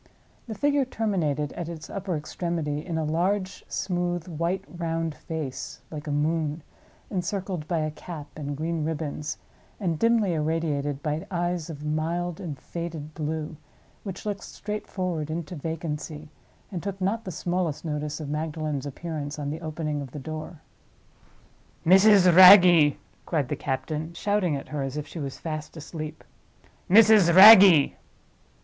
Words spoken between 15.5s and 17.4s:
vacancy, and took not the